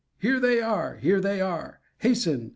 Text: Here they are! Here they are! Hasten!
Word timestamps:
Here 0.17 0.39
they 0.39 0.59
are! 0.61 0.95
Here 0.95 1.21
they 1.21 1.41
are! 1.41 1.79
Hasten! 1.99 2.49